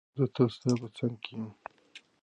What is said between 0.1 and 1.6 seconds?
زه تل ستا په څنګ کې یم.